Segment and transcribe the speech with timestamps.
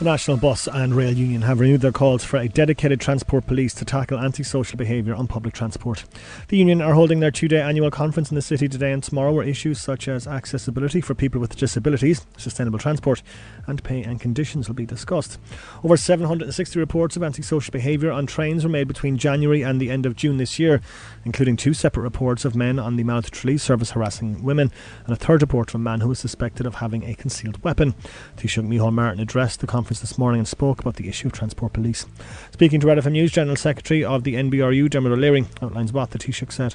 [0.00, 3.72] The National Bus and Rail Union have renewed their calls for a dedicated transport police
[3.74, 6.04] to tackle antisocial behaviour on public transport.
[6.48, 9.32] The union are holding their two day annual conference in the city today and tomorrow
[9.32, 13.22] where issues such as accessibility for people with disabilities, sustainable transport,
[13.68, 15.38] and pay and conditions will be discussed.
[15.84, 20.06] Over 760 reports of antisocial behaviour on trains were made between January and the end
[20.06, 20.80] of June this year,
[21.24, 24.72] including two separate reports of men on the Maillte Tralee service harassing women
[25.04, 27.94] and a third report of a man who was suspected of having a concealed weapon.
[28.36, 31.72] Taoiseach Micheál Martin addressed the conference this morning and spoke about the issue of transport
[31.72, 32.06] police.
[32.52, 36.18] Speaking to Red FM News, General Secretary of the NBRU, Dermot O'Leary, outlines what the
[36.18, 36.74] Taoiseach said.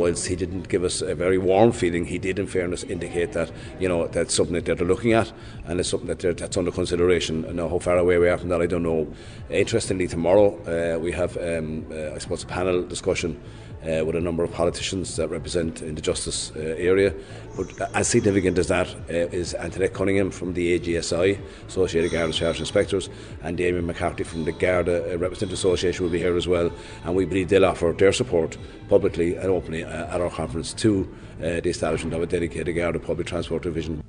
[0.00, 3.50] Whilst he didn't give us a very warm feeling, he did, in fairness, indicate that
[3.78, 5.32] you know that's something that they're looking at
[5.64, 7.54] and it's something that that's under consideration.
[7.54, 9.12] Now, how far away we are from that, I don't know.
[9.48, 13.40] Interestingly, tomorrow uh, we have, um, uh, I suppose, a panel discussion
[13.82, 17.14] uh, with a number of politicians that represent in the justice uh, area.
[17.56, 21.38] But as significant as that uh, is Antoinette Cunningham from the AGSI,
[21.68, 23.08] Associated Garda Charge Inspectors,
[23.42, 26.72] and Damien McCarthy from the Garda uh, Representative Association will be here as well.
[27.04, 28.56] And we believe they'll offer their support
[28.88, 32.98] publicly and openly uh, at our conference to uh, the establishment of a dedicated Garda
[32.98, 34.01] Public Transport Division.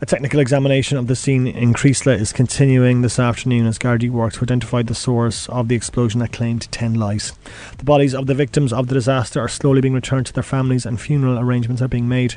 [0.00, 4.32] A technical examination of the scene in Creeslough is continuing this afternoon as Gardaí work
[4.34, 7.32] to identify the source of the explosion that claimed 10 lives.
[7.78, 10.86] The bodies of the victims of the disaster are slowly being returned to their families
[10.86, 12.36] and funeral arrangements are being made.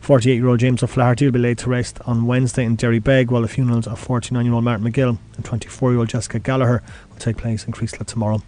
[0.00, 3.42] 48 year old James O'Flaherty will be laid to rest on Wednesday in Derrybeg, while
[3.42, 7.18] the funerals of 49 year old Martin McGill and 24 year old Jessica Gallagher will
[7.18, 8.42] take place in Creeslough tomorrow.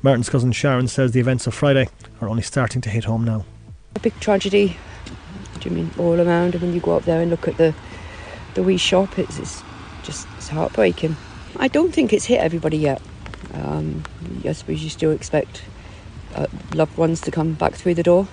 [0.00, 1.86] Martin's cousin Sharon says the events of Friday
[2.22, 3.44] are only starting to hit home now.
[3.94, 4.78] A big tragedy,
[5.60, 6.54] do you mean all around?
[6.54, 7.74] And when you go up there and look at the
[8.56, 9.62] the wee shop, it's, it's
[10.02, 11.14] just it's heartbreaking.
[11.58, 13.00] I don't think it's hit everybody yet.
[13.54, 14.02] Um,
[14.44, 15.62] I suppose you still expect
[16.34, 18.26] uh, loved ones to come back through the door.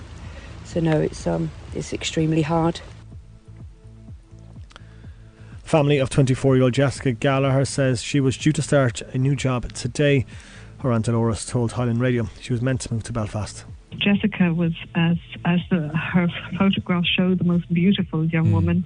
[0.64, 2.80] So no, it's um, it's extremely hard.
[5.62, 9.36] Family of 24 year old Jessica Gallagher says she was due to start a new
[9.36, 10.24] job today.
[10.84, 13.64] Her aunt Dolores told Highland Radio she was meant to move to Belfast.
[13.96, 16.28] Jessica was, as as the, her
[16.58, 18.84] photographs show, the most beautiful young woman.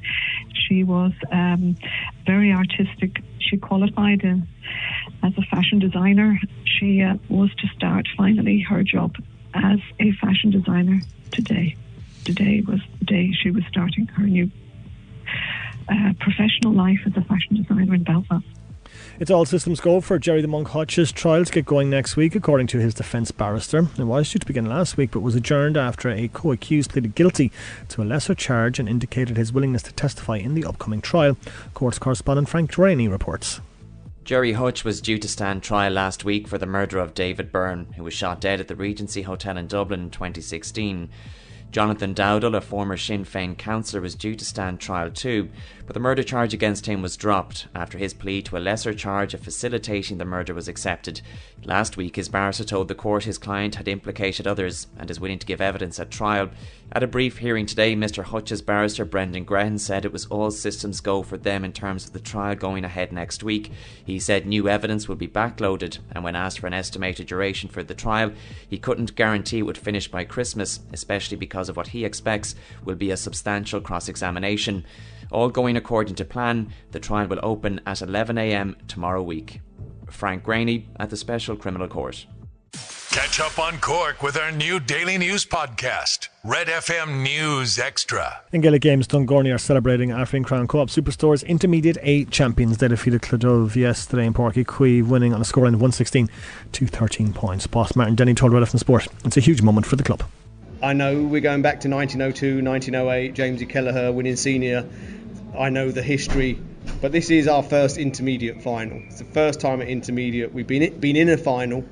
[0.55, 1.77] She was um,
[2.25, 3.21] very artistic.
[3.41, 4.47] She qualified in,
[5.25, 6.39] as a fashion designer.
[6.65, 9.17] She uh, was to start finally her job
[9.55, 11.01] as a fashion designer
[11.33, 11.75] today.
[12.25, 14.49] Today was the day she was starting her new
[15.89, 18.47] uh, professional life as a fashion designer in Belfast.
[19.21, 22.69] It's all systems go for Gerry the Monk Hutch's to get going next week, according
[22.69, 23.89] to his defence barrister.
[23.99, 27.15] It was due to begin last week, but was adjourned after a co accused pleaded
[27.15, 27.51] guilty
[27.89, 31.37] to a lesser charge and indicated his willingness to testify in the upcoming trial.
[31.75, 33.61] Courts correspondent Frank Greaney reports.
[34.29, 37.95] Gerry Hutch was due to stand trial last week for the murder of David Byrne,
[37.97, 41.09] who was shot dead at the Regency Hotel in Dublin in 2016.
[41.71, 45.51] Jonathan Dowdall, a former Sinn Féin councillor, was due to stand trial too,
[45.87, 49.35] but the murder charge against him was dropped after his plea to a lesser charge
[49.35, 51.21] of facilitating the murder was accepted.
[51.65, 55.39] Last week, his barrister told the court his client had implicated others and is willing
[55.39, 56.51] to give evidence at trial.
[56.93, 58.23] At a brief hearing today, Mr.
[58.25, 62.13] Hutch's barrister Brendan Grehan said it was all systems go for them in terms of
[62.15, 63.73] the trial going ahead next week.
[64.05, 67.83] He said new evidence will be backloaded, and when asked for an estimated duration for
[67.83, 68.33] the trial,
[68.67, 72.55] he couldn't guarantee it would finish by Christmas, especially because of what he expects
[72.85, 74.85] will be a substantial cross examination.
[75.33, 79.61] All going according to plan, the trial will open at 11am tomorrow week.
[80.11, 82.27] Frank Greaney at the Special Criminal Court.
[83.11, 88.43] Catch up on Cork with our new daily news podcast, Red FM News Extra.
[88.53, 92.79] In Gaelic Games, Dungourney are celebrating African Crown Co-op Superstore's Intermediate A champions.
[92.79, 96.29] They defeated Cloughduv yesterday in Páirc Uí winning on a scoreline of 116
[96.73, 97.67] to 13 points.
[97.67, 100.23] Boss Martin Denny told Red FM Sport it's a huge moment for the club.
[100.81, 103.67] I know we're going back to 1902, 1908, James E.
[103.67, 104.89] Kelleher winning senior.
[105.59, 106.57] I know the history,
[107.01, 109.03] but this is our first intermediate final.
[109.09, 111.85] It's the first time at intermediate we've been been in a final.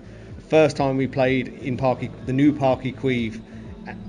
[0.51, 3.41] First time we played in Páirc, the new Páirc Uí Chaoimh.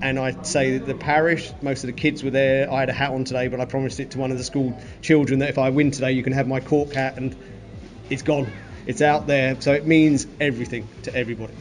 [0.00, 2.72] And I'd say that the parish, most of the kids were there.
[2.72, 4.80] I had a hat on today, but I promised it to one of the school
[5.02, 7.34] children that if I win today, you can have my cork hat, and
[8.10, 8.48] it's gone.
[8.86, 11.54] It's out there, so it means everything to everybody.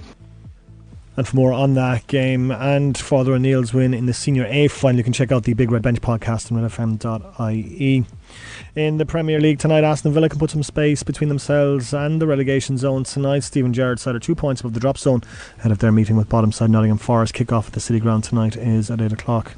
[1.18, 4.98] And for more on that game and Father O'Neill's win in the Senior A final,
[5.00, 8.06] you can check out the Big Red Bench podcast on redfm.ie.
[8.76, 12.28] In the Premier League tonight, Aston Villa can put some space between themselves and the
[12.28, 13.40] relegation zone tonight.
[13.40, 15.24] Steven Gerrard side are two points above the drop zone
[15.58, 17.34] ahead of their meeting with bottom side Nottingham Forest.
[17.34, 19.56] Kick-off at the City Ground tonight is at 8 o'clock.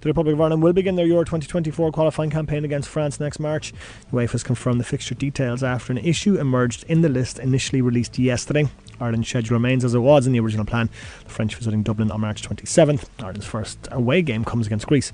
[0.00, 3.72] The Republic of Ireland will begin their Euro 2024 qualifying campaign against France next March.
[4.12, 8.16] UEFA has confirmed the fixture details after an issue emerged in the list initially released
[8.16, 8.68] yesterday.
[9.00, 10.88] Ireland's schedule remains as it was in the original plan.
[11.24, 13.06] The French visiting Dublin on March 27th.
[13.20, 15.12] Ireland's first away game comes against Greece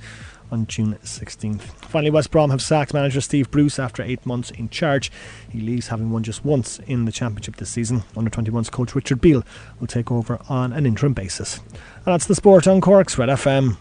[0.51, 1.61] on June 16th.
[1.61, 5.11] Finally, West Brom have sacked manager Steve Bruce after eight months in charge.
[5.49, 8.03] He leaves having won just once in the Championship this season.
[8.17, 9.45] Under 21s coach Richard Beale
[9.79, 11.59] will take over on an interim basis.
[11.69, 13.77] And that's the sport on Cork's Red FM.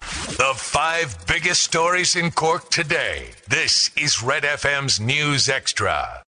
[0.00, 3.30] The five biggest stories in Cork today.
[3.48, 6.24] This is Red FM's News Extra.